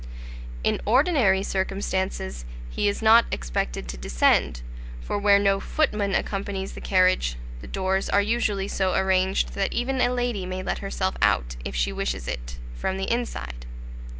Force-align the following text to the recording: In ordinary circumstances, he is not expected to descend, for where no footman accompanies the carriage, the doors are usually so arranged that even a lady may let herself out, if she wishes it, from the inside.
In 0.63 0.81
ordinary 0.83 1.43
circumstances, 1.43 2.43
he 2.71 2.87
is 2.87 3.03
not 3.03 3.25
expected 3.31 3.87
to 3.87 3.97
descend, 3.97 4.63
for 4.99 5.19
where 5.19 5.37
no 5.37 5.59
footman 5.59 6.15
accompanies 6.15 6.73
the 6.73 6.81
carriage, 6.81 7.35
the 7.59 7.67
doors 7.67 8.09
are 8.09 8.19
usually 8.19 8.67
so 8.67 8.95
arranged 8.95 9.53
that 9.53 9.71
even 9.73 10.01
a 10.01 10.09
lady 10.11 10.47
may 10.47 10.63
let 10.63 10.79
herself 10.79 11.13
out, 11.21 11.55
if 11.63 11.75
she 11.75 11.93
wishes 11.93 12.27
it, 12.27 12.57
from 12.73 12.97
the 12.97 13.11
inside. 13.11 13.67